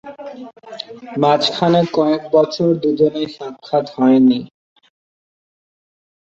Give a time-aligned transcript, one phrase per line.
[1.21, 4.39] মাঝখানে কয়েক বছর দু'জনের সাক্ষাৎ হয়নি।